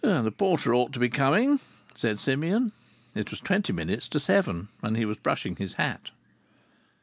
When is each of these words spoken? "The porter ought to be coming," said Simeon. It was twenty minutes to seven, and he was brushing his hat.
"The 0.03 0.31
porter 0.31 0.73
ought 0.73 0.93
to 0.93 0.99
be 0.99 1.09
coming," 1.09 1.59
said 1.93 2.19
Simeon. 2.19 2.71
It 3.13 3.29
was 3.29 3.39
twenty 3.39 3.71
minutes 3.71 4.07
to 4.07 4.19
seven, 4.19 4.69
and 4.81 4.97
he 4.97 5.05
was 5.05 5.17
brushing 5.17 5.57
his 5.57 5.73
hat. 5.73 6.09